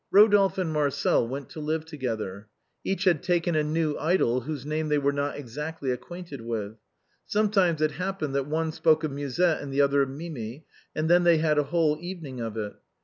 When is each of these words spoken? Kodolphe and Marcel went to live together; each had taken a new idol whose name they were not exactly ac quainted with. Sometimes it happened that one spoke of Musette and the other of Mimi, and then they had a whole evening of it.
Kodolphe 0.11 0.57
and 0.57 0.73
Marcel 0.73 1.27
went 1.27 1.47
to 1.49 1.59
live 1.59 1.85
together; 1.85 2.47
each 2.83 3.03
had 3.03 3.21
taken 3.21 3.53
a 3.55 3.63
new 3.63 3.95
idol 3.99 4.41
whose 4.41 4.65
name 4.65 4.89
they 4.89 4.97
were 4.97 5.11
not 5.11 5.37
exactly 5.37 5.91
ac 5.91 5.99
quainted 5.99 6.41
with. 6.41 6.77
Sometimes 7.27 7.83
it 7.83 7.91
happened 7.91 8.33
that 8.33 8.47
one 8.47 8.71
spoke 8.71 9.03
of 9.03 9.11
Musette 9.11 9.61
and 9.61 9.71
the 9.71 9.81
other 9.81 10.01
of 10.01 10.09
Mimi, 10.09 10.65
and 10.95 11.07
then 11.07 11.23
they 11.23 11.37
had 11.37 11.59
a 11.59 11.63
whole 11.65 11.99
evening 12.01 12.39
of 12.41 12.57
it. 12.57 12.73